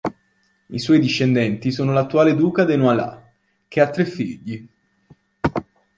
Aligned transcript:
I 0.69 0.79
suoi 0.79 0.97
discendenti 0.99 1.71
sono 1.71 1.93
l'attuale 1.93 2.35
duca 2.35 2.63
de 2.63 2.75
Noailles, 2.75 3.21
che 3.67 3.81
ha 3.81 3.89
tre 3.91 4.03
figli. 4.05 4.67